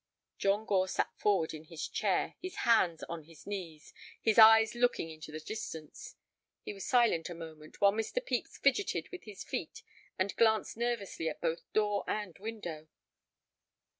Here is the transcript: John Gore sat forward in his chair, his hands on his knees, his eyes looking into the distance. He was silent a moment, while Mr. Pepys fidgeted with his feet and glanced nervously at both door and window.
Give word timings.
John 0.39 0.65
Gore 0.65 0.87
sat 0.87 1.15
forward 1.15 1.53
in 1.53 1.65
his 1.65 1.87
chair, 1.87 2.33
his 2.41 2.55
hands 2.65 3.03
on 3.03 3.25
his 3.25 3.45
knees, 3.45 3.93
his 4.19 4.39
eyes 4.39 4.73
looking 4.73 5.11
into 5.11 5.31
the 5.31 5.39
distance. 5.39 6.15
He 6.63 6.73
was 6.73 6.87
silent 6.87 7.29
a 7.29 7.35
moment, 7.35 7.79
while 7.81 7.91
Mr. 7.93 8.15
Pepys 8.15 8.57
fidgeted 8.57 9.09
with 9.11 9.25
his 9.25 9.43
feet 9.43 9.83
and 10.17 10.35
glanced 10.37 10.75
nervously 10.75 11.29
at 11.29 11.39
both 11.39 11.71
door 11.73 12.03
and 12.07 12.35
window. 12.39 12.87